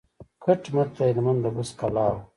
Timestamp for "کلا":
1.79-2.05